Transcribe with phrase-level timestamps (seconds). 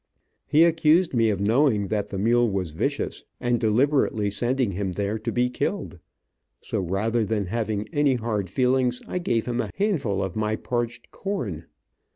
[0.47, 5.19] He accused me of knowing that the mule was vicious, and deliberately sending him there
[5.19, 5.99] to be killed,
[6.59, 11.11] so rather than have any hard feelings I gave him a handful of my parched
[11.11, 11.65] corn.